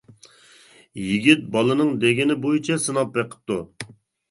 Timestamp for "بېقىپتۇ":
3.21-3.63